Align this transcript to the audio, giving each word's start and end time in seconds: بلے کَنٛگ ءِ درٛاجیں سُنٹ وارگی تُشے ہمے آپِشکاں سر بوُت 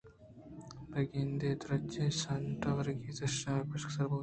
بلے 0.89 1.03
کَنٛگ 1.11 1.43
ءِ 1.55 1.59
درٛاجیں 1.61 2.15
سُنٹ 2.21 2.61
وارگی 2.75 3.11
تُشے 3.17 3.47
ہمے 3.51 3.61
آپِشکاں 3.63 3.93
سر 3.95 4.05
بوُت 4.09 4.19